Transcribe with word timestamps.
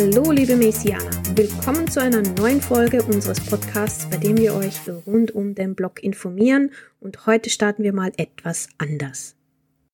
Hallo 0.00 0.30
liebe 0.30 0.54
Messianer, 0.54 1.10
willkommen 1.34 1.90
zu 1.90 2.00
einer 2.00 2.22
neuen 2.22 2.60
Folge 2.60 3.02
unseres 3.02 3.40
Podcasts, 3.40 4.08
bei 4.08 4.16
dem 4.16 4.36
wir 4.36 4.54
euch 4.54 4.74
rund 5.08 5.34
um 5.34 5.56
den 5.56 5.74
Blog 5.74 6.00
informieren 6.04 6.70
und 7.00 7.26
heute 7.26 7.50
starten 7.50 7.82
wir 7.82 7.92
mal 7.92 8.12
etwas 8.16 8.68
anders. 8.78 9.34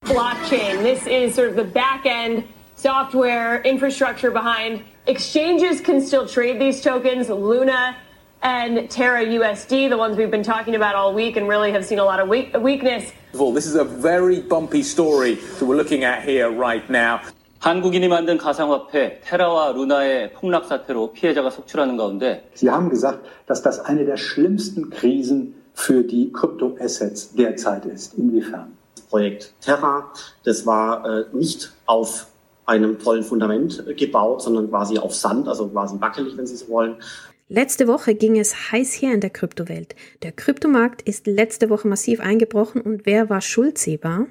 Blockchain, 0.03 0.83
this 0.83 1.07
is 1.07 1.35
sort 1.35 1.49
of 1.49 1.57
the 1.57 1.65
back 1.65 2.05
end 2.05 2.45
software 2.77 3.63
infrastructure 3.65 4.31
behind 4.31 4.83
exchanges 5.07 5.83
can 5.83 6.03
still 6.03 6.27
trade 6.27 6.61
these 6.61 6.83
tokens, 6.83 7.31
Luna 7.31 7.97
and 8.43 8.91
Terra 8.91 9.25
USD, 9.25 9.89
the 9.89 9.97
ones 9.97 10.19
we've 10.19 10.31
been 10.31 10.45
talking 10.45 10.75
about 10.75 10.95
all 10.95 11.15
week 11.15 11.39
and 11.39 11.49
really 11.49 11.73
have 11.73 11.83
seen 11.83 11.99
a 11.99 12.05
lot 12.05 12.21
of 12.21 12.29
weakness. 12.29 13.11
This 13.33 13.65
is 13.65 13.77
a 13.77 13.85
very 13.85 14.41
bumpy 14.41 14.83
story 14.83 15.37
that 15.37 15.65
we're 15.65 15.77
looking 15.77 16.05
at 16.05 16.25
here 16.25 16.51
right 16.51 16.91
now. 16.91 17.23
한국인이 17.64 18.08
만든 18.08 18.38
가상화폐 18.38 19.20
테라와 19.22 19.74
루나의 19.74 20.32
폭락 20.34 20.66
사태로 20.66 21.12
피해자가 21.12 21.50
속출하는 21.50 21.98
가운데 21.98 22.50
Sie 22.56 22.70
haben 22.70 22.90
gesagt, 22.90 23.20
dass 23.48 23.62
das 23.62 23.80
eine 23.82 24.06
der 24.06 24.16
schlimmsten 24.16 24.90
Krisen 24.90 25.56
für 25.74 26.04
die 26.04 26.32
Kryptoassets 26.32 27.34
derzeit 27.36 27.86
ist. 27.86 28.14
Inwiefern? 28.18 28.78
Das 28.96 29.06
Projekt 29.06 29.54
Terra, 29.62 30.12
das 30.46 30.66
war 30.66 31.06
äh, 31.06 31.26
nicht 31.34 31.74
auf 31.86 32.28
einem 32.66 33.00
tollen 33.00 33.24
Fundament 33.24 33.84
gebaut, 33.98 34.42
sondern 34.42 34.70
quasi 34.70 34.98
auf 34.98 35.14
Sand, 35.14 35.48
also 35.48 35.68
quasi 35.68 36.00
wackelig, 36.00 36.38
wenn 36.38 36.48
Sie 36.48 36.56
so 36.56 36.70
wollen. 36.70 36.96
Letzte 37.50 37.88
Woche 37.88 38.14
ging 38.14 38.38
es 38.38 38.72
heiß 38.72 39.02
her 39.02 39.14
in 39.14 39.22
der 39.22 39.32
Kryptowelt. 39.32 39.96
Der 40.22 40.32
Kryptomarkt 40.32 41.02
ist 41.02 41.26
letzte 41.26 41.72
Woche 41.72 41.88
massiv 41.88 42.20
eingebrochen 42.20 42.80
und 42.80 43.08
wer 43.08 43.30
war 43.30 43.42
schuld, 43.42 43.80
Seba? 43.80 44.28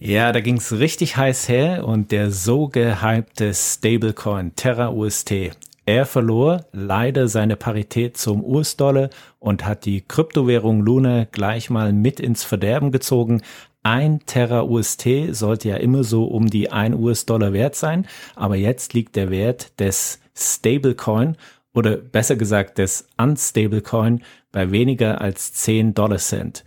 Ja, 0.00 0.30
da 0.30 0.38
ging's 0.38 0.70
richtig 0.70 1.16
heiß 1.16 1.48
her 1.48 1.84
und 1.84 2.12
der 2.12 2.30
so 2.30 2.68
gehypte 2.68 3.52
Stablecoin 3.52 4.54
Terra 4.54 4.90
UST, 4.90 5.50
er 5.86 6.06
verlor 6.06 6.66
leider 6.70 7.26
seine 7.26 7.56
Parität 7.56 8.16
zum 8.16 8.44
US-Dollar 8.44 9.10
und 9.40 9.66
hat 9.66 9.86
die 9.86 10.02
Kryptowährung 10.02 10.82
Luna 10.82 11.24
gleich 11.24 11.68
mal 11.68 11.92
mit 11.92 12.20
ins 12.20 12.44
Verderben 12.44 12.92
gezogen. 12.92 13.42
Ein 13.82 14.20
Terra 14.24 14.62
UST 14.62 15.34
sollte 15.34 15.70
ja 15.70 15.76
immer 15.78 16.04
so 16.04 16.26
um 16.26 16.48
die 16.48 16.70
1 16.70 16.94
US-Dollar 16.94 17.52
wert 17.52 17.74
sein, 17.74 18.06
aber 18.36 18.54
jetzt 18.54 18.94
liegt 18.94 19.16
der 19.16 19.30
Wert 19.30 19.80
des 19.80 20.20
Stablecoin 20.32 21.36
oder 21.74 21.96
besser 21.96 22.36
gesagt 22.36 22.78
des 22.78 23.08
Unstablecoin 23.16 24.22
bei 24.52 24.70
weniger 24.70 25.20
als 25.20 25.54
10 25.54 25.94
Dollar 25.94 26.18
Cent. 26.18 26.62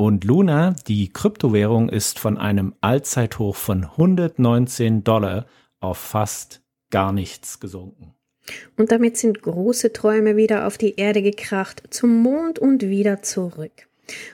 Und 0.00 0.22
Luna, 0.22 0.76
die 0.86 1.08
Kryptowährung, 1.12 1.88
ist 1.88 2.20
von 2.20 2.38
einem 2.38 2.72
Allzeithoch 2.80 3.56
von 3.56 3.82
119 3.82 5.02
Dollar 5.02 5.46
auf 5.80 5.98
fast 5.98 6.62
gar 6.90 7.12
nichts 7.12 7.58
gesunken. 7.58 8.14
Und 8.76 8.92
damit 8.92 9.16
sind 9.16 9.42
große 9.42 9.92
Träume 9.92 10.36
wieder 10.36 10.68
auf 10.68 10.78
die 10.78 10.94
Erde 10.94 11.20
gekracht, 11.20 11.82
zum 11.90 12.22
Mond 12.22 12.60
und 12.60 12.82
wieder 12.82 13.22
zurück. 13.22 13.88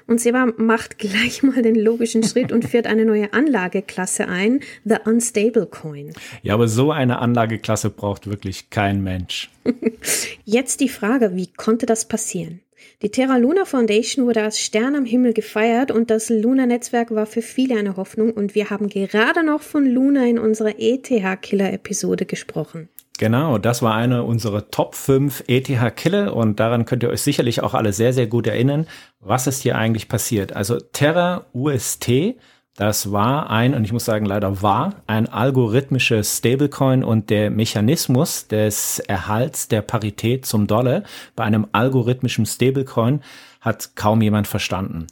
Und 0.06 0.20
Seba 0.20 0.52
macht 0.58 0.98
gleich 0.98 1.42
mal 1.42 1.62
den 1.62 1.76
logischen 1.76 2.22
Schritt 2.22 2.52
und 2.52 2.66
führt 2.66 2.86
eine 2.86 3.06
neue 3.06 3.32
Anlageklasse 3.32 4.28
ein, 4.28 4.60
The 4.84 4.96
Unstable 5.06 5.66
Coin. 5.66 6.12
Ja, 6.42 6.52
aber 6.54 6.68
so 6.68 6.92
eine 6.92 7.20
Anlageklasse 7.20 7.88
braucht 7.88 8.26
wirklich 8.28 8.68
kein 8.68 9.02
Mensch. 9.02 9.50
Jetzt 10.44 10.80
die 10.80 10.90
Frage, 10.90 11.34
wie 11.34 11.46
konnte 11.46 11.86
das 11.86 12.06
passieren? 12.06 12.60
Die 13.02 13.10
Terra 13.10 13.36
Luna 13.36 13.64
Foundation 13.64 14.26
wurde 14.26 14.42
als 14.42 14.60
Stern 14.60 14.94
am 14.96 15.04
Himmel 15.04 15.32
gefeiert 15.32 15.90
und 15.90 16.10
das 16.10 16.30
Luna-Netzwerk 16.30 17.14
war 17.14 17.26
für 17.26 17.42
viele 17.42 17.78
eine 17.78 17.96
Hoffnung 17.96 18.32
und 18.32 18.54
wir 18.54 18.70
haben 18.70 18.88
gerade 18.88 19.44
noch 19.44 19.62
von 19.62 19.86
Luna 19.86 20.24
in 20.26 20.38
unserer 20.38 20.78
ETH-Killer-Episode 20.78 22.26
gesprochen. 22.26 22.88
Genau, 23.18 23.58
das 23.58 23.80
war 23.80 23.94
eine 23.94 24.24
unserer 24.24 24.70
Top 24.70 24.96
5 24.96 25.44
ETH-Killer 25.46 26.34
und 26.34 26.58
daran 26.58 26.84
könnt 26.84 27.04
ihr 27.04 27.10
euch 27.10 27.22
sicherlich 27.22 27.62
auch 27.62 27.74
alle 27.74 27.92
sehr, 27.92 28.12
sehr 28.12 28.26
gut 28.26 28.48
erinnern. 28.48 28.88
Was 29.20 29.46
ist 29.46 29.62
hier 29.62 29.76
eigentlich 29.76 30.08
passiert? 30.08 30.54
Also 30.54 30.80
Terra 30.80 31.46
UST 31.54 32.34
das 32.76 33.12
war 33.12 33.50
ein, 33.50 33.74
und 33.74 33.84
ich 33.84 33.92
muss 33.92 34.04
sagen, 34.04 34.26
leider 34.26 34.60
war, 34.60 34.96
ein 35.06 35.28
algorithmischer 35.28 36.24
Stablecoin 36.24 37.04
und 37.04 37.30
der 37.30 37.50
Mechanismus 37.50 38.48
des 38.48 38.98
Erhalts 38.98 39.68
der 39.68 39.82
Parität 39.82 40.44
zum 40.44 40.66
Dollar 40.66 41.04
bei 41.36 41.44
einem 41.44 41.68
algorithmischen 41.70 42.46
Stablecoin 42.46 43.20
hat 43.60 43.94
kaum 43.94 44.22
jemand 44.22 44.48
verstanden. 44.48 45.06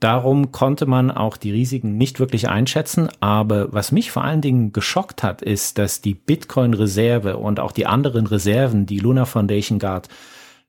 Darum 0.00 0.52
konnte 0.52 0.86
man 0.86 1.10
auch 1.10 1.36
die 1.36 1.50
Risiken 1.50 1.96
nicht 1.96 2.20
wirklich 2.20 2.48
einschätzen. 2.48 3.08
Aber 3.18 3.72
was 3.72 3.90
mich 3.90 4.12
vor 4.12 4.22
allen 4.22 4.40
Dingen 4.40 4.72
geschockt 4.72 5.24
hat, 5.24 5.42
ist, 5.42 5.76
dass 5.76 6.00
die 6.00 6.14
Bitcoin-Reserve 6.14 7.36
und 7.36 7.58
auch 7.58 7.72
die 7.72 7.86
anderen 7.86 8.28
Reserven, 8.28 8.86
die 8.86 9.00
Luna 9.00 9.24
Foundation 9.24 9.80
Guard 9.80 10.08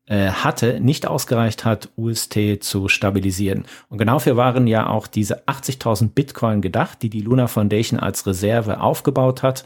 äh, 0.10 0.32
hatte, 0.32 0.80
nicht 0.80 1.08
ausgereicht 1.08 1.66
hat, 1.66 1.90
UST 1.96 2.62
zu 2.62 2.88
stabilisieren. 2.90 3.66
Und 3.90 4.00
genau 4.00 4.20
für 4.20 4.36
waren 4.36 4.68
ja 4.68 4.90
auch 4.90 5.08
diese 5.08 5.44
80.000 5.48 6.10
Bitcoin 6.10 6.62
gedacht, 6.62 7.04
die 7.04 7.10
die 7.10 7.22
Luna 7.22 7.48
Foundation 7.48 8.00
als 8.00 8.26
Reserve 8.26 8.82
aufgebaut 8.82 9.44
hat. 9.44 9.64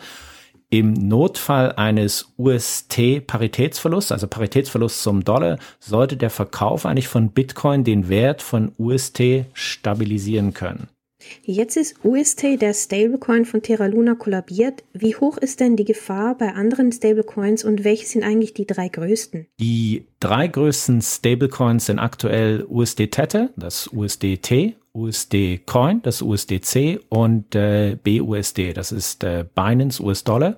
Im 0.69 0.93
Notfall 0.93 1.73
eines 1.73 2.33
UST-Paritätsverlusts, 2.37 4.11
also 4.11 4.27
Paritätsverlust 4.27 5.01
zum 5.01 5.23
Dollar, 5.23 5.59
sollte 5.79 6.17
der 6.17 6.29
Verkauf 6.29 6.85
eigentlich 6.85 7.07
von 7.07 7.29
Bitcoin 7.29 7.83
den 7.83 8.09
Wert 8.09 8.41
von 8.41 8.73
UST 8.77 9.45
stabilisieren 9.53 10.53
können. 10.53 10.89
Jetzt 11.43 11.77
ist 11.77 11.95
UST, 12.03 12.61
der 12.61 12.73
Stablecoin 12.73 13.45
von 13.45 13.61
Terra 13.61 13.87
Luna, 13.87 14.15
kollabiert. 14.15 14.83
Wie 14.93 15.15
hoch 15.15 15.37
ist 15.37 15.59
denn 15.59 15.75
die 15.75 15.85
Gefahr 15.85 16.37
bei 16.37 16.53
anderen 16.53 16.91
Stablecoins 16.91 17.63
und 17.63 17.83
welche 17.83 18.05
sind 18.05 18.23
eigentlich 18.23 18.53
die 18.53 18.67
drei 18.67 18.87
größten? 18.87 19.47
Die 19.59 20.05
drei 20.19 20.47
größten 20.47 21.01
Stablecoins 21.01 21.87
sind 21.87 21.99
aktuell 21.99 22.65
USD 22.69 23.07
Tether, 23.07 23.49
das 23.55 23.89
USDT, 23.91 24.75
USD 24.93 25.59
Coin, 25.65 26.01
das 26.03 26.21
USDC 26.21 26.99
und 27.09 27.55
äh, 27.55 27.97
BUSD, 28.03 28.73
das 28.73 28.91
ist 28.91 29.23
äh, 29.23 29.45
Binance 29.55 30.01
US 30.03 30.23
Dollar. 30.23 30.57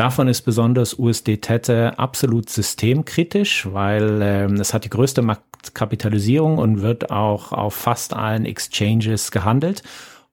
Davon 0.00 0.28
ist 0.28 0.46
besonders 0.46 0.98
USD 0.98 1.42
Tether 1.42 2.00
absolut 2.00 2.48
systemkritisch, 2.48 3.70
weil 3.70 4.20
ähm, 4.22 4.54
es 4.54 4.72
hat 4.72 4.86
die 4.86 4.88
größte 4.88 5.20
Marktkapitalisierung 5.20 6.56
und 6.56 6.80
wird 6.80 7.10
auch 7.10 7.52
auf 7.52 7.74
fast 7.74 8.14
allen 8.14 8.46
Exchanges 8.46 9.30
gehandelt. 9.30 9.82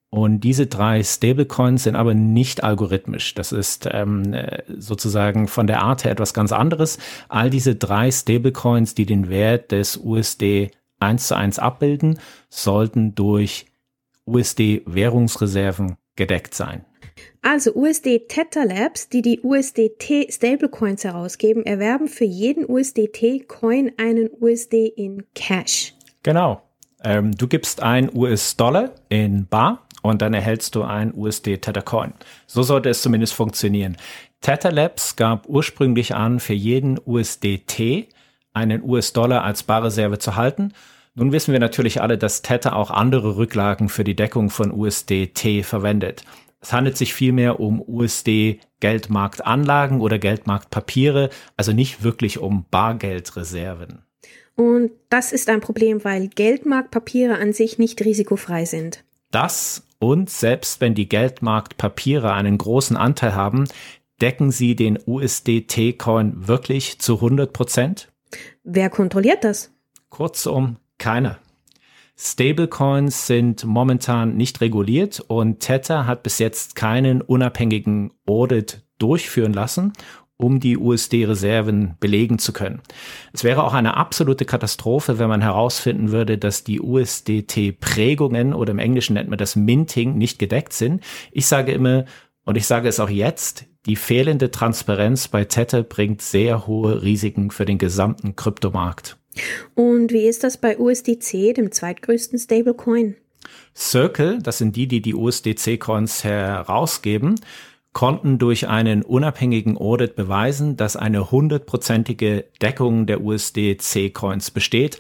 Und 0.09 0.39
diese 0.39 0.67
drei 0.67 1.03
Stablecoins 1.03 1.83
sind 1.83 1.97
aber 1.97 2.13
nicht 2.13 2.63
algorithmisch. 2.63 3.33
Das 3.33 3.51
ist 3.51 3.89
ähm, 3.91 4.33
sozusagen 4.77 5.50
von 5.50 5.67
der 5.67 5.81
Art 5.81 6.06
her 6.06 6.13
etwas 6.13 6.33
ganz 6.33 6.53
anderes. 6.53 6.97
All 7.27 7.50
diese 7.50 7.75
drei 7.75 8.09
Stablecoins, 8.09 8.95
die 8.95 9.06
den 9.06 9.27
Wert 9.27 9.73
des 9.73 9.97
USD 9.97 10.72
eins 10.97 11.27
zu 11.27 11.35
eins 11.35 11.59
abbilden, 11.59 12.19
sollten 12.47 13.16
durch 13.16 13.66
USD-Währungsreserven 14.27 15.97
gedeckt 16.17 16.53
sein. 16.53 16.83
Also 17.41 17.73
USD 17.73 18.28
Tether 18.28 18.66
Labs, 18.66 19.09
die 19.09 19.22
die 19.22 19.39
USDT 19.41 20.28
Stablecoins 20.29 21.03
herausgeben, 21.03 21.66
erwerben 21.66 22.07
für 22.07 22.25
jeden 22.25 22.69
USDT 22.69 23.47
Coin 23.47 23.91
einen 23.97 24.29
USD 24.39 24.88
in 24.88 25.23
Cash. 25.33 25.94
Genau. 26.23 26.61
Ähm, 27.03 27.31
du 27.38 27.47
gibst 27.47 27.81
ein 27.81 28.13
US-Dollar 28.13 28.91
in 29.07 29.47
Bar 29.47 29.88
und 30.01 30.21
dann 30.21 30.33
erhältst 30.33 30.75
du 30.75 30.83
ein 30.83 31.13
USD 31.13 31.57
Tether 31.57 31.83
Coin. 31.83 32.13
So 32.47 32.63
sollte 32.63 32.89
es 32.89 33.01
zumindest 33.01 33.33
funktionieren. 33.33 33.97
Tether 34.41 34.71
Labs 34.71 35.15
gab 35.15 35.47
ursprünglich 35.47 36.15
an, 36.15 36.39
für 36.39 36.53
jeden 36.53 37.00
USDT 37.06 38.09
einen 38.53 38.83
US-Dollar 38.83 39.44
als 39.44 39.63
Barreserve 39.63 40.18
zu 40.19 40.36
halten. 40.36 40.74
Nun 41.19 41.31
wissen 41.31 41.51
wir 41.51 41.59
natürlich 41.59 41.99
alle, 41.99 42.19
dass 42.19 42.43
Tether 42.43 42.75
auch 42.75 42.91
andere 42.91 43.37
Rücklagen 43.37 43.89
für 43.89 44.03
die 44.03 44.15
Deckung 44.15 44.51
von 44.51 44.71
USDT 44.71 45.63
verwendet. 45.63 46.23
Es 46.61 46.73
handelt 46.73 46.95
sich 46.95 47.15
vielmehr 47.15 47.59
um 47.59 47.81
USD-Geldmarktanlagen 47.81 49.99
oder 49.99 50.19
Geldmarktpapiere, 50.19 51.31
also 51.55 51.73
nicht 51.73 52.03
wirklich 52.03 52.37
um 52.37 52.65
Bargeldreserven. 52.69 54.03
Und 54.55 54.91
das 55.09 55.31
ist 55.31 55.49
ein 55.49 55.59
Problem, 55.59 56.03
weil 56.03 56.27
Geldmarktpapiere 56.27 57.39
an 57.39 57.51
sich 57.51 57.79
nicht 57.79 57.99
risikofrei 58.05 58.65
sind. 58.65 59.03
Das 59.31 59.87
und 59.97 60.29
selbst 60.29 60.81
wenn 60.81 60.93
die 60.93 61.09
Geldmarktpapiere 61.09 62.31
einen 62.31 62.59
großen 62.59 62.95
Anteil 62.95 63.33
haben, 63.33 63.67
decken 64.21 64.51
sie 64.51 64.75
den 64.75 64.99
USDT-Coin 65.03 66.47
wirklich 66.47 66.99
zu 66.99 67.15
100 67.15 67.53
Prozent? 67.53 68.11
Wer 68.63 68.91
kontrolliert 68.91 69.43
das? 69.43 69.71
Kurzum, 70.09 70.77
keiner. 70.97 71.39
Stablecoins 72.19 73.27
sind 73.27 73.63
momentan 73.63 74.35
nicht 74.38 74.59
reguliert 74.61 75.19
und 75.27 75.59
Tether 75.59 76.07
hat 76.07 76.23
bis 76.23 76.39
jetzt 76.39 76.75
keinen 76.75 77.21
unabhängigen 77.21 78.11
Audit 78.25 78.81
durchführen 78.97 79.53
lassen, 79.53 79.94
um 80.35 80.59
die 80.59 80.77
USD-Reserven 80.77 81.95
belegen 81.99 82.39
zu 82.39 82.53
können. 82.53 82.81
Es 83.33 83.44
wäre 83.44 83.63
auch 83.63 83.73
eine 83.75 83.97
absolute 83.97 84.45
Katastrophe, 84.45 85.19
wenn 85.19 85.29
man 85.29 85.41
herausfinden 85.41 86.11
würde, 86.11 86.39
dass 86.39 86.63
die 86.63 86.81
USDT-Prägungen 86.81 88.53
oder 88.55 88.71
im 88.71 88.79
Englischen 88.79 89.13
nennt 89.13 89.29
man 89.29 89.38
das 89.38 89.55
Minting 89.55 90.17
nicht 90.17 90.39
gedeckt 90.39 90.73
sind. 90.73 91.03
Ich 91.31 91.45
sage 91.45 91.71
immer, 91.71 92.05
Und 92.47 92.55
ich 92.55 92.65
sage 92.65 92.88
es 92.88 93.01
auch 93.01 93.09
jetzt, 93.09 93.65
die 93.88 93.97
fehlende 93.97 94.51
Transparenz 94.51 95.27
bei 95.27 95.43
Tether 95.43 95.83
bringt 95.83 96.21
sehr 96.21 96.65
hohe 96.65 97.03
Risiken 97.03 97.51
für 97.51 97.65
den 97.65 97.77
gesamten 97.77 98.38
Kryptomarkt. 98.38 99.17
Und 99.75 100.12
wie 100.12 100.28
ist 100.28 100.44
das 100.44 100.57
bei 100.57 100.78
USDC, 100.78 101.54
dem 101.56 101.72
zweitgrößten 101.72 102.39
Stablecoin? 102.39 103.16
Circle, 103.75 104.39
das 104.42 104.57
sind 104.57 104.75
die, 104.75 104.88
die 104.88 105.01
die 105.01 105.13
USDC-Coins 105.16 106.24
herausgeben, 106.24 107.36
konnten 107.94 108.38
durch 108.38 108.68
einen 108.68 109.04
unabhängigen 109.04 109.78
Audit 109.78 110.16
beweisen, 110.16 110.78
dass 110.78 110.95
eine 110.95 111.31
hundertprozentige 111.31 112.45
Deckung 112.62 113.06
der 113.06 113.22
USDC-Coins 113.22 114.51
besteht. 114.51 114.98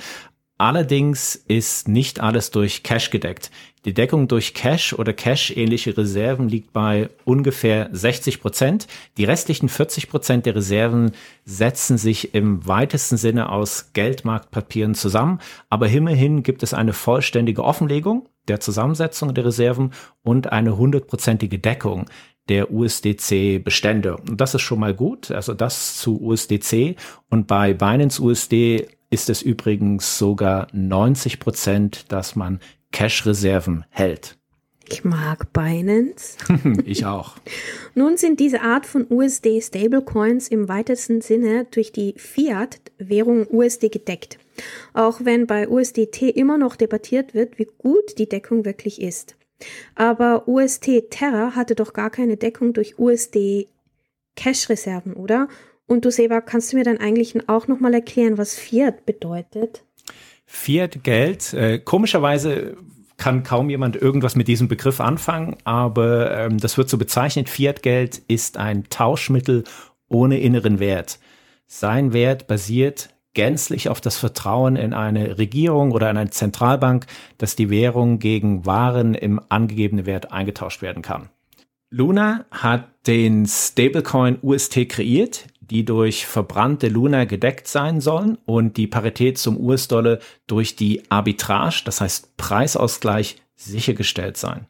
Allerdings 0.57 1.35
ist 1.35 1.87
nicht 1.87 2.19
alles 2.19 2.49
durch 2.49 2.81
Cash 2.81 3.11
gedeckt. 3.11 3.51
Die 3.85 3.93
Deckung 3.93 4.27
durch 4.27 4.53
Cash 4.53 4.93
oder 4.93 5.13
Cash-ähnliche 5.13 5.95
Reserven 5.95 6.49
liegt 6.49 6.73
bei 6.73 7.09
ungefähr 7.25 7.89
60 7.91 8.41
Prozent. 8.41 8.87
Die 9.17 9.23
restlichen 9.23 9.69
40 9.69 10.09
Prozent 10.09 10.45
der 10.45 10.55
Reserven 10.55 11.11
setzen 11.45 11.97
sich 11.97 12.33
im 12.33 12.65
weitesten 12.67 13.17
Sinne 13.17 13.49
aus 13.49 13.91
Geldmarktpapieren 13.93 14.95
zusammen. 14.95 15.39
Aber 15.69 15.87
immerhin 15.87 16.43
gibt 16.43 16.63
es 16.63 16.73
eine 16.73 16.93
vollständige 16.93 17.63
Offenlegung 17.63 18.27
der 18.47 18.59
Zusammensetzung 18.59 19.33
der 19.33 19.45
Reserven 19.45 19.93
und 20.23 20.51
eine 20.51 20.75
hundertprozentige 20.75 21.59
Deckung 21.59 22.07
der 22.49 22.71
USDC-Bestände. 22.71 24.17
Und 24.17 24.41
das 24.41 24.55
ist 24.55 24.61
schon 24.61 24.79
mal 24.79 24.93
gut. 24.93 25.31
Also 25.31 25.53
das 25.53 25.97
zu 25.97 26.21
USDC. 26.21 26.95
Und 27.29 27.47
bei 27.47 27.73
Binance 27.73 28.21
USD 28.21 28.87
ist 29.09 29.29
es 29.29 29.41
übrigens 29.41 30.17
sogar 30.17 30.67
90 30.73 31.39
Prozent, 31.39 32.11
dass 32.11 32.35
man 32.35 32.59
Cash-Reserven 32.91 33.85
hält. 33.89 34.37
Ich 34.89 35.03
mag 35.03 35.51
Binance. 35.51 36.37
ich 36.85 37.05
auch. 37.05 37.35
Nun 37.93 38.15
sind 38.17 38.39
diese 38.39 38.61
Art 38.61 38.85
von 38.85 39.05
USD-Stablecoins 39.09 40.47
im 40.47 40.69
weitesten 40.69 41.21
Sinne 41.21 41.65
durch 41.71 41.91
die 41.91 42.13
Fiat-Währung 42.17 43.47
USD 43.49 43.89
gedeckt. 43.89 44.39
Auch 44.93 45.19
wenn 45.23 45.45
bei 45.45 45.67
USDT 45.67 46.29
immer 46.29 46.57
noch 46.57 46.75
debattiert 46.75 47.33
wird, 47.33 47.59
wie 47.59 47.67
gut 47.77 48.17
die 48.17 48.29
Deckung 48.29 48.65
wirklich 48.65 49.01
ist. 49.01 49.35
Aber 49.95 50.47
UST 50.47 51.09
Terra 51.09 51.55
hatte 51.55 51.75
doch 51.75 51.93
gar 51.93 52.09
keine 52.09 52.37
Deckung 52.37 52.73
durch 52.73 52.97
USD 52.97 53.67
Cash-Reserven, 54.35 55.13
oder? 55.13 55.47
Und 55.87 56.05
du, 56.05 56.11
Seba, 56.11 56.41
kannst 56.41 56.71
du 56.71 56.77
mir 56.77 56.83
dann 56.83 56.97
eigentlich 56.97 57.49
auch 57.49 57.67
nochmal 57.67 57.93
erklären, 57.93 58.37
was 58.37 58.55
Fiat 58.55 59.05
bedeutet? 59.05 59.83
Fiat-Geld. 60.45 61.53
Äh, 61.53 61.79
komischerweise 61.79 62.77
kann 63.17 63.43
kaum 63.43 63.69
jemand 63.69 63.95
irgendwas 63.95 64.35
mit 64.35 64.47
diesem 64.47 64.67
Begriff 64.67 64.99
anfangen, 65.01 65.55
aber 65.63 66.37
ähm, 66.37 66.57
das 66.59 66.77
wird 66.77 66.89
so 66.89 66.97
bezeichnet. 66.97 67.49
Fiat-Geld 67.49 68.21
ist 68.27 68.57
ein 68.57 68.83
Tauschmittel 68.89 69.63
ohne 70.07 70.39
inneren 70.39 70.79
Wert. 70.79 71.19
Sein 71.65 72.13
Wert 72.13 72.47
basiert 72.47 73.09
gänzlich 73.33 73.89
auf 73.89 74.01
das 74.01 74.17
Vertrauen 74.17 74.75
in 74.75 74.93
eine 74.93 75.37
Regierung 75.37 75.91
oder 75.91 76.09
eine 76.09 76.29
Zentralbank, 76.29 77.05
dass 77.37 77.55
die 77.55 77.69
Währung 77.69 78.19
gegen 78.19 78.65
Waren 78.65 79.13
im 79.13 79.39
angegebenen 79.49 80.05
Wert 80.05 80.31
eingetauscht 80.31 80.81
werden 80.81 81.03
kann. 81.03 81.29
Luna 81.89 82.45
hat 82.51 82.89
den 83.05 83.45
Stablecoin 83.45 84.39
UST 84.41 84.89
kreiert, 84.89 85.47
die 85.69 85.85
durch 85.85 86.25
verbrannte 86.25 86.87
Luna 86.87 87.25
gedeckt 87.25 87.67
sein 87.67 88.01
sollen 88.01 88.37
und 88.45 88.77
die 88.77 88.87
Parität 88.87 89.37
zum 89.37 89.59
US-Dollar 89.59 90.19
durch 90.47 90.75
die 90.75 91.03
Arbitrage, 91.09 91.81
das 91.85 92.01
heißt 92.01 92.37
Preisausgleich, 92.37 93.41
sichergestellt 93.55 94.37
sein. 94.37 94.67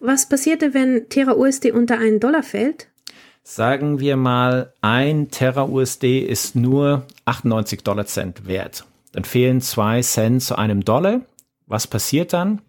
Was 0.00 0.28
passierte, 0.28 0.74
wenn 0.74 1.08
Terra 1.08 1.32
USD 1.32 1.72
unter 1.72 1.98
einen 1.98 2.20
Dollar 2.20 2.42
fällt? 2.42 2.88
Sagen 3.42 3.98
wir 3.98 4.16
mal, 4.16 4.72
ein 4.82 5.30
Terra 5.30 5.64
USD 5.64 6.20
ist 6.20 6.54
nur 6.54 7.06
98 7.24 7.82
Dollar 7.82 8.06
Cent 8.06 8.46
wert. 8.46 8.84
Dann 9.12 9.24
fehlen 9.24 9.60
zwei 9.60 10.02
Cent 10.02 10.42
zu 10.42 10.56
einem 10.56 10.84
Dollar. 10.84 11.22
Was 11.66 11.86
passiert 11.86 12.32
dann? 12.32 12.60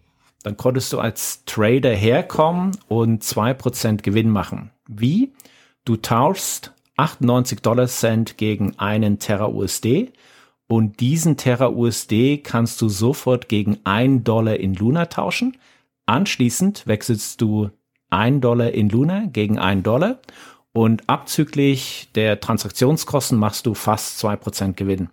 Dann 0.44 0.56
konntest 0.56 0.94
du 0.94 1.00
als 1.00 1.44
Trader 1.46 1.94
herkommen 1.94 2.72
und 2.88 3.24
zwei 3.24 3.54
Prozent 3.54 4.04
Gewinn 4.04 4.30
machen. 4.30 4.72
Wie? 4.88 5.34
Du 5.84 5.98
tauschst 5.98 6.72
98 7.00 7.62
Dollar 7.62 7.88
Cent 7.88 8.38
gegen 8.38 8.78
einen 8.78 9.20
Terra 9.20 9.48
USD 9.48 10.12
und 10.68 11.00
diesen 11.00 11.38
Terra 11.38 11.70
USD 11.70 12.40
kannst 12.40 12.82
du 12.82 12.90
sofort 12.90 13.48
gegen 13.48 13.78
1 13.86 14.26
Dollar 14.26 14.58
in 14.58 14.74
Luna 14.76 15.06
tauschen. 15.06 15.56
Anschließend 16.08 16.88
wechselst 16.88 17.40
du 17.40 17.70
1 18.10 18.42
Dollar 18.42 18.72
in 18.72 18.90
Luna 18.90 19.28
gegen 19.32 19.58
1 19.58 19.84
Dollar 19.84 20.20
und 20.74 21.08
abzüglich 21.08 22.10
der 22.16 22.42
Transaktionskosten 22.42 23.38
machst 23.38 23.66
du 23.66 23.76
fast 23.76 24.22
2% 24.22 24.74
Gewinn. 24.74 25.10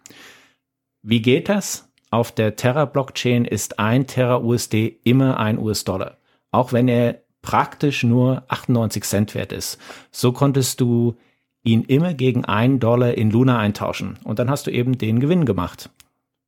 Wie 1.02 1.22
geht 1.22 1.48
das? 1.48 1.88
Auf 2.10 2.32
der 2.32 2.56
Terra-Blockchain 2.56 3.44
ist 3.44 3.78
ein 3.78 4.08
Terra 4.08 4.38
USD 4.38 4.98
immer 5.04 5.38
ein 5.38 5.56
US-Dollar, 5.56 6.16
auch 6.50 6.72
wenn 6.72 6.88
er 6.88 7.22
praktisch 7.42 8.02
nur 8.02 8.42
98 8.48 9.04
Cent 9.04 9.34
wert 9.36 9.52
ist. 9.52 9.78
So 10.10 10.32
konntest 10.32 10.80
du 10.80 11.14
ihn 11.66 11.82
immer 11.82 12.14
gegen 12.14 12.44
einen 12.44 12.78
Dollar 12.78 13.14
in 13.14 13.30
Luna 13.30 13.58
eintauschen. 13.58 14.18
Und 14.24 14.38
dann 14.38 14.48
hast 14.48 14.66
du 14.66 14.70
eben 14.70 14.98
den 14.98 15.20
Gewinn 15.20 15.44
gemacht. 15.44 15.90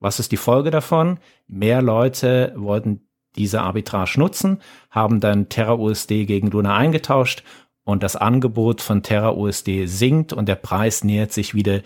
Was 0.00 0.20
ist 0.20 0.30
die 0.30 0.36
Folge 0.36 0.70
davon? 0.70 1.18
Mehr 1.48 1.82
Leute 1.82 2.52
wollten 2.56 3.00
diese 3.36 3.60
Arbitrage 3.60 4.18
nutzen, 4.18 4.60
haben 4.90 5.20
dann 5.20 5.48
Terra 5.48 5.74
USD 5.74 6.24
gegen 6.24 6.50
Luna 6.50 6.76
eingetauscht 6.76 7.42
und 7.84 8.02
das 8.02 8.16
Angebot 8.16 8.80
von 8.80 9.02
Terra 9.02 9.32
USD 9.32 9.86
sinkt 9.86 10.32
und 10.32 10.48
der 10.48 10.54
Preis 10.54 11.04
nähert 11.04 11.32
sich 11.32 11.54
wieder 11.54 11.80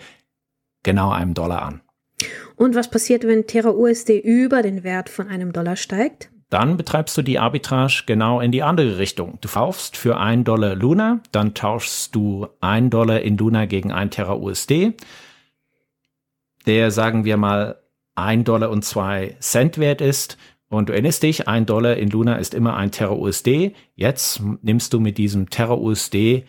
genau 0.83 1.11
einem 1.11 1.33
Dollar 1.33 1.63
an. 1.63 1.81
Und 2.55 2.75
was 2.75 2.89
passiert, 2.89 3.25
wenn 3.25 3.47
Terra 3.47 3.71
USD 3.71 4.19
über 4.19 4.61
den 4.61 4.83
Wert 4.83 5.09
von 5.09 5.27
einem 5.27 5.53
Dollar 5.53 5.75
steigt? 5.75 6.29
Dann 6.53 6.77
betreibst 6.77 7.17
du 7.17 7.23
die 7.23 7.39
Arbitrage 7.39 8.03
genau 8.05 8.39
in 8.39 8.51
die 8.51 8.61
andere 8.61 8.99
Richtung. 8.99 9.39
Du 9.41 9.49
kaufst 9.49 9.97
für 9.97 10.17
1 10.19 10.43
Dollar 10.43 10.75
Luna, 10.75 11.19
dann 11.31 11.55
tauschst 11.55 12.13
du 12.13 12.47
1 12.61 12.91
Dollar 12.91 13.21
in 13.21 13.37
Luna 13.37 13.65
gegen 13.65 13.91
1 13.91 14.13
Terra 14.13 14.35
USD, 14.35 14.93
der, 16.67 16.91
sagen 16.91 17.25
wir 17.25 17.37
mal, 17.37 17.81
1 18.13 18.43
Dollar 18.43 18.69
und 18.69 18.85
2 18.85 19.37
Cent 19.39 19.79
wert 19.79 19.99
ist. 19.99 20.37
Und 20.69 20.89
du 20.89 20.93
erinnerst 20.93 21.23
dich, 21.23 21.47
1 21.47 21.65
Dollar 21.65 21.97
in 21.97 22.11
Luna 22.11 22.35
ist 22.35 22.53
immer 22.53 22.75
1 22.77 22.97
Terra 22.97 23.13
USD. 23.13 23.73
Jetzt 23.95 24.41
nimmst 24.61 24.93
du 24.93 24.99
mit 24.99 25.17
diesem 25.17 25.49
Terra 25.49 25.73
USD 25.73 26.45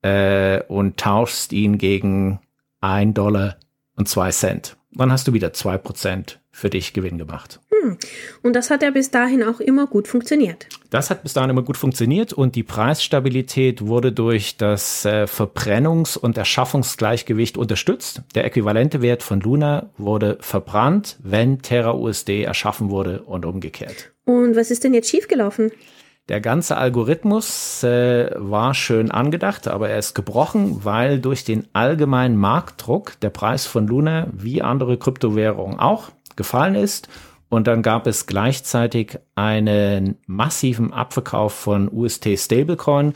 äh, 0.00 0.62
und 0.68 0.96
tauschst 0.96 1.52
ihn 1.52 1.76
gegen 1.76 2.40
1 2.80 3.12
Dollar 3.12 3.56
und 3.94 4.08
2 4.08 4.30
Cent. 4.30 4.76
Dann 4.92 5.12
hast 5.12 5.28
du 5.28 5.34
wieder 5.34 5.48
2% 5.48 6.36
für 6.50 6.70
dich 6.70 6.94
Gewinn 6.94 7.18
gemacht. 7.18 7.60
Hm. 7.84 7.98
Und 8.42 8.56
das 8.56 8.70
hat 8.70 8.82
ja 8.82 8.90
bis 8.90 9.10
dahin 9.10 9.42
auch 9.42 9.60
immer 9.60 9.86
gut 9.86 10.08
funktioniert. 10.08 10.66
Das 10.90 11.10
hat 11.10 11.22
bis 11.22 11.34
dahin 11.34 11.50
immer 11.50 11.62
gut 11.62 11.76
funktioniert 11.76 12.32
und 12.32 12.56
die 12.56 12.62
Preisstabilität 12.62 13.86
wurde 13.86 14.12
durch 14.12 14.56
das 14.56 15.04
äh, 15.04 15.24
Verbrennungs- 15.24 16.16
und 16.16 16.38
Erschaffungsgleichgewicht 16.38 17.58
unterstützt. 17.58 18.22
Der 18.34 18.44
äquivalente 18.44 19.02
Wert 19.02 19.22
von 19.22 19.40
Luna 19.40 19.90
wurde 19.98 20.38
verbrannt, 20.40 21.18
wenn 21.22 21.60
Terra 21.60 21.94
USD 21.94 22.42
erschaffen 22.42 22.90
wurde 22.90 23.22
und 23.22 23.44
umgekehrt. 23.44 24.12
Und 24.24 24.56
was 24.56 24.70
ist 24.70 24.84
denn 24.84 24.94
jetzt 24.94 25.10
schiefgelaufen? 25.10 25.70
Der 26.30 26.40
ganze 26.40 26.78
Algorithmus 26.78 27.82
äh, 27.82 28.30
war 28.36 28.72
schön 28.72 29.10
angedacht, 29.10 29.68
aber 29.68 29.90
er 29.90 29.98
ist 29.98 30.14
gebrochen, 30.14 30.82
weil 30.82 31.18
durch 31.18 31.44
den 31.44 31.66
allgemeinen 31.74 32.36
Marktdruck 32.36 33.20
der 33.20 33.28
Preis 33.28 33.66
von 33.66 33.86
Luna 33.86 34.28
wie 34.32 34.62
andere 34.62 34.96
Kryptowährungen 34.96 35.78
auch 35.78 36.12
gefallen 36.36 36.76
ist. 36.76 37.08
Und 37.54 37.68
dann 37.68 37.82
gab 37.82 38.08
es 38.08 38.26
gleichzeitig 38.26 39.16
einen 39.36 40.16
massiven 40.26 40.92
Abverkauf 40.92 41.54
von 41.54 41.88
UST 41.88 42.36
Stablecoin 42.36 43.14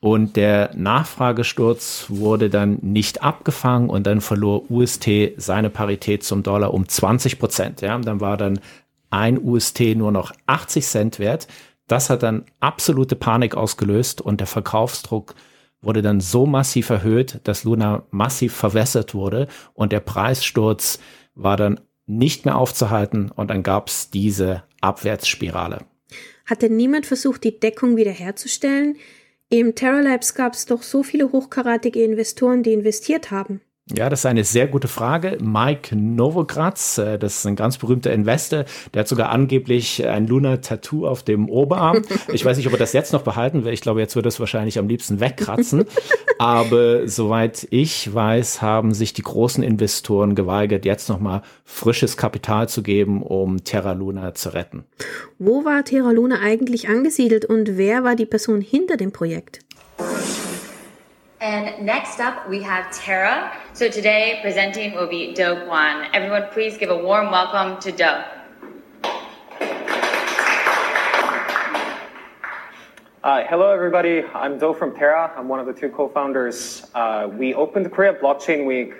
und 0.00 0.36
der 0.36 0.72
Nachfragesturz 0.74 2.04
wurde 2.08 2.50
dann 2.50 2.78
nicht 2.82 3.22
abgefangen 3.22 3.88
und 3.88 4.06
dann 4.06 4.20
verlor 4.20 4.70
UST 4.70 5.32
seine 5.38 5.70
Parität 5.70 6.24
zum 6.24 6.42
Dollar 6.42 6.74
um 6.74 6.86
20 6.86 7.38
Prozent. 7.38 7.80
Ja, 7.80 7.96
dann 7.98 8.20
war 8.20 8.36
dann 8.36 8.60
ein 9.08 9.42
UST 9.42 9.96
nur 9.96 10.12
noch 10.12 10.32
80 10.44 10.84
Cent 10.84 11.18
wert. 11.18 11.48
Das 11.86 12.10
hat 12.10 12.22
dann 12.22 12.44
absolute 12.60 13.16
Panik 13.16 13.56
ausgelöst 13.56 14.20
und 14.20 14.40
der 14.40 14.46
Verkaufsdruck 14.46 15.34
wurde 15.80 16.02
dann 16.02 16.20
so 16.20 16.44
massiv 16.44 16.90
erhöht, 16.90 17.40
dass 17.44 17.64
Luna 17.64 18.02
massiv 18.10 18.54
verwässert 18.54 19.14
wurde 19.14 19.48
und 19.72 19.90
der 19.90 20.00
Preissturz 20.00 20.98
war 21.34 21.56
dann 21.56 21.80
nicht 22.18 22.44
mehr 22.44 22.56
aufzuhalten 22.56 23.30
und 23.30 23.48
dann 23.48 23.62
gab 23.62 23.88
es 23.88 24.10
diese 24.10 24.64
Abwärtsspirale. 24.80 25.84
Hat 26.46 26.62
denn 26.62 26.76
niemand 26.76 27.06
versucht, 27.06 27.44
die 27.44 27.58
Deckung 27.58 27.96
wiederherzustellen? 27.96 28.96
Im 29.48 29.74
Terra 29.74 30.00
Labs 30.00 30.34
gab 30.34 30.54
es 30.54 30.66
doch 30.66 30.82
so 30.82 31.02
viele 31.02 31.32
hochkaratige 31.32 32.02
Investoren, 32.02 32.62
die 32.62 32.72
investiert 32.72 33.30
haben. 33.30 33.60
Ja, 33.92 34.08
das 34.08 34.20
ist 34.20 34.26
eine 34.26 34.44
sehr 34.44 34.68
gute 34.68 34.86
Frage. 34.86 35.38
Mike 35.40 35.96
Novogratz, 35.96 36.98
äh, 36.98 37.18
das 37.18 37.38
ist 37.38 37.46
ein 37.46 37.56
ganz 37.56 37.76
berühmter 37.78 38.12
Investor, 38.12 38.64
der 38.94 39.00
hat 39.00 39.08
sogar 39.08 39.30
angeblich 39.30 40.06
ein 40.06 40.26
Luna-Tattoo 40.26 41.06
auf 41.06 41.22
dem 41.22 41.48
Oberarm. 41.48 42.02
Ich 42.32 42.44
weiß 42.44 42.56
nicht, 42.56 42.66
ob 42.66 42.72
er 42.72 42.78
das 42.78 42.92
jetzt 42.92 43.12
noch 43.12 43.22
behalten 43.22 43.64
will. 43.64 43.72
Ich 43.72 43.80
glaube, 43.80 44.00
jetzt 44.00 44.14
wird 44.14 44.26
es 44.26 44.38
wahrscheinlich 44.38 44.78
am 44.78 44.88
liebsten 44.88 45.20
wegkratzen. 45.20 45.84
Aber 46.38 47.08
soweit 47.08 47.66
ich 47.70 48.14
weiß, 48.14 48.62
haben 48.62 48.94
sich 48.94 49.12
die 49.12 49.22
großen 49.22 49.64
Investoren 49.64 50.34
geweigert, 50.34 50.84
jetzt 50.84 51.08
nochmal 51.08 51.42
frisches 51.64 52.16
Kapital 52.16 52.68
zu 52.68 52.82
geben, 52.82 53.22
um 53.22 53.64
Terra 53.64 53.92
Luna 53.92 54.34
zu 54.34 54.54
retten. 54.54 54.84
Wo 55.38 55.64
war 55.64 55.84
Terra 55.84 56.12
Luna 56.12 56.40
eigentlich 56.40 56.88
angesiedelt 56.88 57.44
und 57.44 57.76
wer 57.76 58.04
war 58.04 58.16
die 58.16 58.26
Person 58.26 58.60
hinter 58.60 58.96
dem 58.96 59.12
Projekt? 59.12 59.60
And 61.40 61.86
next 61.86 62.20
up, 62.20 62.46
we 62.50 62.60
have 62.64 62.92
Tara. 62.92 63.56
So 63.72 63.88
today, 63.88 64.40
presenting 64.42 64.92
will 64.92 65.06
be 65.06 65.32
Do 65.32 65.64
Kwan. 65.64 66.08
Everyone, 66.12 66.48
please 66.52 66.76
give 66.76 66.90
a 66.90 66.96
warm 67.02 67.30
welcome 67.30 67.80
to 67.80 67.90
Do. 67.90 68.04
Uh, 73.24 73.44
hello, 73.48 73.72
everybody. 73.72 74.22
I'm 74.34 74.58
Do 74.58 74.74
from 74.74 74.94
Terra. 74.94 75.32
I'm 75.34 75.48
one 75.48 75.58
of 75.60 75.64
the 75.64 75.72
two 75.72 75.88
co-founders. 75.88 76.86
Uh, 76.94 77.30
we 77.32 77.54
opened 77.54 77.90
Korea 77.90 78.12
Blockchain 78.12 78.66
Week 78.66 78.92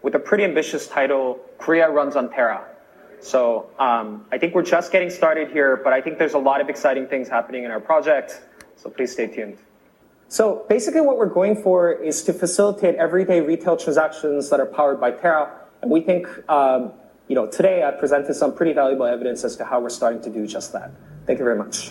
with 0.00 0.14
a 0.14 0.18
pretty 0.18 0.44
ambitious 0.44 0.88
title, 0.88 1.40
Korea 1.58 1.90
Runs 1.90 2.16
on 2.16 2.30
Terra. 2.30 2.64
So 3.20 3.68
um, 3.78 4.24
I 4.32 4.38
think 4.38 4.54
we're 4.54 4.62
just 4.62 4.92
getting 4.92 5.10
started 5.10 5.50
here, 5.50 5.76
but 5.76 5.92
I 5.92 6.00
think 6.00 6.18
there's 6.18 6.32
a 6.32 6.38
lot 6.38 6.62
of 6.62 6.70
exciting 6.70 7.06
things 7.06 7.28
happening 7.28 7.64
in 7.64 7.70
our 7.70 7.80
project. 7.80 8.40
So 8.76 8.88
please 8.88 9.12
stay 9.12 9.26
tuned. 9.26 9.58
So 10.32 10.64
basically 10.66 11.02
what 11.02 11.18
we're 11.18 11.34
going 11.40 11.56
for 11.62 11.92
is 11.92 12.22
to 12.22 12.32
facilitate 12.32 12.94
everyday 12.94 13.42
retail 13.42 13.76
transactions 13.76 14.48
that 14.48 14.60
are 14.60 14.70
powered 14.78 14.98
by 14.98 15.10
Terra. 15.10 15.50
And 15.82 15.90
we 15.90 16.00
think, 16.00 16.26
um, 16.48 16.92
you 17.28 17.34
know, 17.34 17.46
today 17.46 17.84
I 17.84 17.90
presented 17.90 18.32
some 18.32 18.54
pretty 18.54 18.72
valuable 18.72 19.04
evidence 19.04 19.44
as 19.44 19.56
to 19.56 19.66
how 19.66 19.78
we're 19.78 19.90
starting 19.90 20.22
to 20.22 20.30
do 20.30 20.46
just 20.46 20.72
that. 20.72 20.90
Thank 21.26 21.38
you 21.38 21.44
very 21.44 21.58
much. 21.58 21.90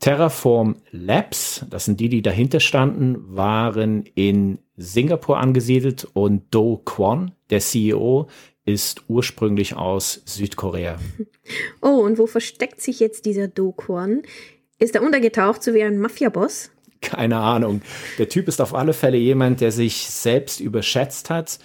Terraform 0.00 0.76
Labs, 0.92 1.64
das 1.68 1.86
sind 1.86 1.98
die, 1.98 2.08
die 2.08 2.22
dahinter 2.22 2.60
standen, 2.60 3.16
waren 3.36 4.04
in 4.14 4.60
Singapur 4.76 5.38
angesiedelt 5.38 6.06
und 6.12 6.54
Do 6.54 6.82
Kwon, 6.84 7.32
der 7.50 7.58
CEO, 7.58 8.28
ist 8.64 9.02
ursprünglich 9.08 9.74
aus 9.74 10.22
Südkorea. 10.24 10.98
Oh, 11.82 12.04
und 12.04 12.18
wo 12.18 12.28
versteckt 12.28 12.80
sich 12.80 13.00
jetzt 13.00 13.26
dieser 13.26 13.48
Do 13.48 13.72
Kwon? 13.72 14.22
Ist 14.78 14.94
er 14.94 15.02
untergetaucht, 15.02 15.64
so 15.64 15.74
wie 15.74 15.82
ein 15.82 15.98
Mafia-Boss? 15.98 16.70
Keine 17.02 17.38
Ahnung. 17.38 17.82
Der 18.18 18.28
Typ 18.28 18.48
ist 18.48 18.60
auf 18.62 18.74
alle 18.74 18.94
Fälle 18.94 19.18
jemand, 19.18 19.60
der 19.60 19.72
sich 19.72 20.08
selbst 20.08 20.60
überschätzt 20.60 21.28
hat. 21.28 21.58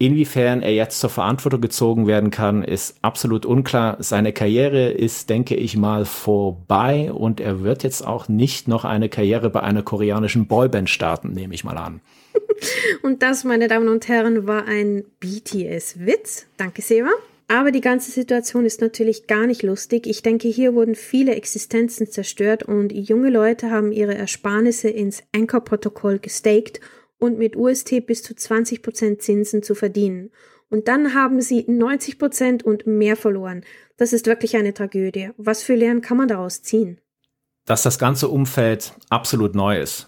Inwiefern 0.00 0.62
er 0.62 0.72
jetzt 0.72 1.00
zur 1.00 1.10
Verantwortung 1.10 1.60
gezogen 1.60 2.06
werden 2.06 2.30
kann, 2.30 2.62
ist 2.62 2.98
absolut 3.02 3.44
unklar. 3.44 3.96
Seine 3.98 4.32
Karriere 4.32 4.90
ist, 4.92 5.28
denke 5.28 5.56
ich 5.56 5.76
mal, 5.76 6.04
vorbei 6.04 7.12
und 7.12 7.40
er 7.40 7.64
wird 7.64 7.82
jetzt 7.82 8.06
auch 8.06 8.28
nicht 8.28 8.68
noch 8.68 8.84
eine 8.84 9.08
Karriere 9.08 9.50
bei 9.50 9.60
einer 9.60 9.82
koreanischen 9.82 10.46
Boyband 10.46 10.88
starten, 10.88 11.32
nehme 11.32 11.52
ich 11.52 11.64
mal 11.64 11.76
an. 11.76 12.00
Und 13.02 13.22
das, 13.22 13.44
meine 13.44 13.68
Damen 13.68 13.88
und 13.88 14.08
Herren, 14.08 14.46
war 14.46 14.66
ein 14.66 15.04
BTS-Witz. 15.20 16.46
Danke, 16.56 16.82
Seva. 16.82 17.10
Aber 17.50 17.70
die 17.70 17.80
ganze 17.80 18.10
Situation 18.10 18.66
ist 18.66 18.82
natürlich 18.82 19.26
gar 19.26 19.46
nicht 19.46 19.62
lustig. 19.62 20.06
Ich 20.06 20.22
denke, 20.22 20.48
hier 20.48 20.74
wurden 20.74 20.94
viele 20.94 21.34
Existenzen 21.34 22.10
zerstört 22.10 22.62
und 22.62 22.92
junge 22.92 23.30
Leute 23.30 23.70
haben 23.70 23.90
ihre 23.90 24.14
Ersparnisse 24.14 24.90
ins 24.90 25.22
Anchor-Protokoll 25.34 26.18
gestaked 26.18 26.80
und 27.18 27.38
mit 27.38 27.56
UST 27.56 28.06
bis 28.06 28.22
zu 28.22 28.34
20% 28.34 29.18
Zinsen 29.18 29.62
zu 29.62 29.74
verdienen. 29.74 30.30
Und 30.68 30.88
dann 30.88 31.14
haben 31.14 31.40
sie 31.40 31.64
90% 31.64 32.62
und 32.62 32.86
mehr 32.86 33.16
verloren. 33.16 33.64
Das 33.96 34.12
ist 34.12 34.26
wirklich 34.26 34.54
eine 34.56 34.74
Tragödie. 34.74 35.30
Was 35.38 35.62
für 35.62 35.74
Lehren 35.74 36.02
kann 36.02 36.18
man 36.18 36.28
daraus 36.28 36.62
ziehen? 36.62 37.00
Dass 37.64 37.82
das 37.82 37.98
ganze 37.98 38.28
Umfeld 38.28 38.92
absolut 39.08 39.54
neu 39.54 39.80
ist. 39.80 40.06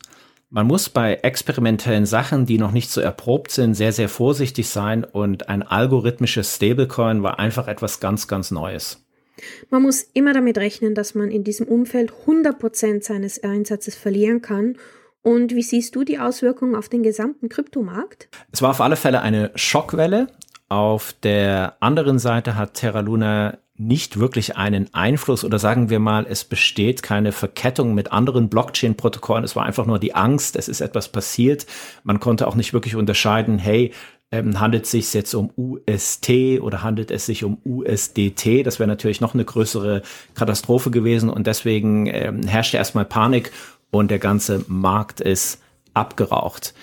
Man 0.53 0.67
muss 0.67 0.89
bei 0.89 1.15
experimentellen 1.15 2.07
Sachen, 2.07 2.45
die 2.45 2.59
noch 2.59 2.73
nicht 2.73 2.91
so 2.91 3.01
erprobt 3.01 3.53
sind, 3.53 3.75
sehr, 3.75 3.93
sehr 3.93 4.09
vorsichtig 4.09 4.69
sein 4.69 5.05
und 5.05 5.49
ein 5.49 5.63
algorithmisches 5.63 6.57
Stablecoin 6.57 7.23
war 7.23 7.39
einfach 7.39 7.69
etwas 7.69 8.01
ganz, 8.01 8.27
ganz 8.27 8.51
Neues. 8.51 9.01
Man 9.71 9.83
muss 9.83 10.03
immer 10.13 10.33
damit 10.33 10.59
rechnen, 10.59 10.97
dass 10.97 11.15
man 11.15 11.31
in 11.31 11.45
diesem 11.45 11.69
Umfeld 11.69 12.13
100% 12.27 13.05
seines 13.05 13.41
Einsatzes 13.45 13.95
verlieren 13.95 14.43
kann. 14.43 14.77
Und 15.23 15.55
wie 15.55 15.63
siehst 15.63 15.95
du 15.95 16.03
die 16.03 16.19
Auswirkungen 16.19 16.75
auf 16.75 16.89
den 16.89 17.05
gesamten 17.05 17.49
Kryptomarkt? 17.49 18.29
Es 18.51 18.61
war 18.61 18.71
auf 18.71 18.81
alle 18.81 18.97
Fälle 18.97 19.21
eine 19.21 19.53
Schockwelle. 19.55 20.27
Auf 20.69 21.13
der 21.23 21.77
anderen 21.79 22.19
Seite 22.19 22.57
hat 22.57 22.75
Terra 22.75 23.01
Luna 23.01 23.59
nicht 23.81 24.21
wirklich 24.21 24.57
einen 24.57 24.93
Einfluss 24.93 25.43
oder 25.43 25.59
sagen 25.59 25.89
wir 25.89 26.01
mal, 26.01 26.27
es 26.29 26.45
besteht 26.45 27.03
keine 27.03 27.33
Verkettung 27.33 27.95
mit 27.95 28.13
anderen 28.13 28.51
Blockchain-Protokollen. 28.51 29.43
Es 29.43 29.57
war 29.57 29.65
einfach 29.65 29.87
nur 29.87 29.99
die 29.99 30.15
Angst, 30.15 30.55
es 30.57 30.69
ist 30.69 30.83
etwas 30.83 31.09
passiert. 31.09 31.67
Man 32.05 32.21
konnte 32.21 32.47
auch 32.47 32.57
nicht 32.57 32.75
wirklich 32.75 32.95
unterscheiden, 32.95 33.59
hey, 33.59 33.93
ähm, 34.33 34.61
handelt 34.61 34.85
es 34.85 34.91
sich 34.91 35.13
jetzt 35.15 35.35
um 35.35 35.51
UST 35.57 36.61
oder 36.61 36.83
handelt 36.83 37.11
es 37.11 37.25
sich 37.25 37.43
um 37.43 37.59
USDT? 37.65 38.65
Das 38.65 38.79
wäre 38.79 38.87
natürlich 38.87 39.23
noch 39.23 39.33
eine 39.33 39.47
größere 39.47 40.03
Katastrophe 40.35 40.91
gewesen 40.91 41.31
und 41.31 41.47
deswegen 41.47 42.07
ähm, 42.07 42.43
herrschte 42.47 42.77
erstmal 42.77 43.07
Panik 43.07 43.51
und 43.91 44.11
der 44.11 44.19
ganze 44.19 44.63
Markt 44.69 45.23
ist 45.23 45.63
abgeraucht. 45.95 46.75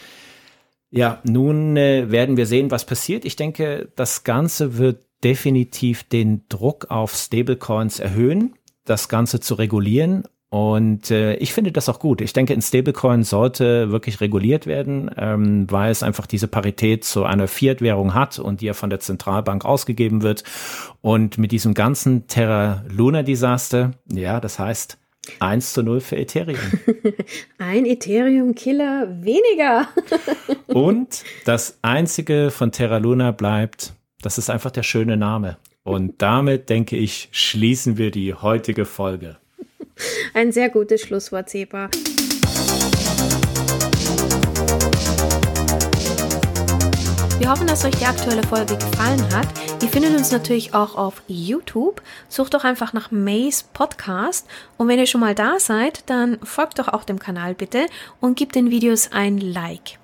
Ja, 0.89 1.21
nun 1.23 1.77
äh, 1.77 2.09
werden 2.09 2.37
wir 2.37 2.47
sehen, 2.47 2.71
was 2.71 2.85
passiert. 2.85 3.23
Ich 3.23 3.35
denke, 3.35 3.89
das 3.95 4.23
Ganze 4.23 4.77
wird 4.77 5.06
definitiv 5.23 6.03
den 6.03 6.43
Druck 6.49 6.89
auf 6.89 7.13
Stablecoins 7.13 7.99
erhöhen, 7.99 8.53
das 8.85 9.09
Ganze 9.09 9.39
zu 9.39 9.55
regulieren. 9.55 10.23
Und 10.49 11.11
äh, 11.11 11.35
ich 11.35 11.53
finde 11.53 11.73
das 11.73 11.89
auch 11.89 11.99
gut. 11.99 12.21
Ich 12.21 12.31
denke, 12.31 12.53
ein 12.53 12.61
Stablecoin 12.61 13.23
sollte 13.23 13.91
wirklich 13.91 14.21
reguliert 14.21 14.65
werden, 14.65 15.11
ähm, 15.17 15.69
weil 15.69 15.91
es 15.91 16.03
einfach 16.03 16.25
diese 16.25 16.47
Parität 16.47 17.03
zu 17.03 17.25
einer 17.25 17.49
Fiat-Währung 17.49 18.13
hat 18.13 18.39
und 18.39 18.61
die 18.61 18.67
ja 18.67 18.73
von 18.73 18.89
der 18.89 19.01
Zentralbank 19.01 19.65
ausgegeben 19.65 20.21
wird. 20.21 20.45
Und 21.01 21.37
mit 21.37 21.51
diesem 21.51 21.73
ganzen 21.73 22.27
Terra 22.27 22.85
Luna-Desaster, 22.87 23.91
ja, 24.09 24.39
das 24.39 24.57
heißt 24.57 24.97
1 25.39 25.73
zu 25.73 25.83
0 25.83 25.99
für 25.99 26.15
Ethereum. 26.15 26.59
Ein 27.57 27.85
Ethereum-Killer 27.85 29.21
weniger. 29.21 29.89
und 30.67 31.23
das 31.43 31.79
einzige 31.81 32.51
von 32.51 32.71
Terra 32.71 32.97
Luna 32.97 33.31
bleibt 33.31 33.96
das 34.21 34.37
ist 34.37 34.49
einfach 34.49 34.71
der 34.71 34.83
schöne 34.83 35.17
Name. 35.17 35.57
Und 35.83 36.21
damit, 36.21 36.69
denke 36.69 36.97
ich, 36.97 37.29
schließen 37.31 37.97
wir 37.97 38.11
die 38.11 38.33
heutige 38.33 38.85
Folge. 38.85 39.37
Ein 40.33 40.51
sehr 40.51 40.69
gutes 40.69 41.01
Schlusswort, 41.01 41.49
Seba. 41.49 41.89
Wir 47.39 47.51
hoffen, 47.51 47.67
dass 47.67 47.85
euch 47.85 47.95
die 47.95 48.05
aktuelle 48.05 48.43
Folge 48.43 48.75
gefallen 48.75 49.23
hat. 49.33 49.47
Ihr 49.81 49.87
findet 49.87 50.17
uns 50.17 50.31
natürlich 50.31 50.73
auch 50.73 50.95
auf 50.95 51.21
YouTube. 51.27 52.01
Sucht 52.27 52.55
doch 52.55 52.63
einfach 52.63 52.93
nach 52.93 53.11
Maze 53.11 53.63
Podcast. 53.73 54.47
Und 54.77 54.87
wenn 54.87 54.99
ihr 54.99 55.05
schon 55.05 55.21
mal 55.21 55.35
da 55.35 55.59
seid, 55.59 56.09
dann 56.09 56.39
folgt 56.43 56.79
doch 56.79 56.87
auch 56.87 57.03
dem 57.03 57.19
Kanal 57.19 57.53
bitte 57.53 57.85
und 58.19 58.37
gebt 58.37 58.55
den 58.55 58.71
Videos 58.71 59.11
ein 59.11 59.37
Like. 59.37 59.99